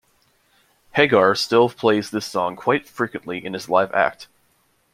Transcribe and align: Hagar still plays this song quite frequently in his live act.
Hagar 0.95 1.35
still 1.35 1.69
plays 1.69 2.09
this 2.09 2.25
song 2.25 2.55
quite 2.55 2.89
frequently 2.89 3.45
in 3.45 3.53
his 3.53 3.69
live 3.69 3.93
act. 3.93 4.27